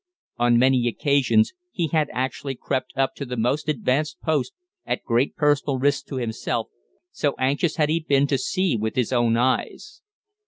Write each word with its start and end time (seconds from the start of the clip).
On 0.37 0.57
many 0.57 0.87
occasions 0.87 1.53
he 1.69 1.89
had 1.89 2.09
actually 2.11 2.55
crept 2.55 2.91
up 2.97 3.13
to 3.17 3.23
the 3.23 3.37
most 3.37 3.69
advanced 3.69 4.19
posts 4.19 4.55
at 4.83 5.03
great 5.03 5.35
personal 5.35 5.77
risk 5.77 6.07
to 6.07 6.15
himself, 6.15 6.69
so 7.11 7.35
anxious 7.37 7.75
had 7.75 7.89
he 7.89 7.99
been 7.99 8.25
to 8.25 8.39
see 8.39 8.75
with 8.75 8.95
his 8.95 9.13
own 9.13 9.37
eyes. 9.37 10.01